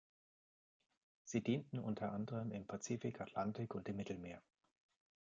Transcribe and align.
Sie 1.25 1.41
dienten 1.43 1.77
unter 1.77 2.11
anderem 2.11 2.51
im 2.51 2.65
Pazifik, 2.65 3.21
Atlantik 3.21 3.75
und 3.75 3.87
dem 3.87 3.97
Mittelmeer. 3.97 4.41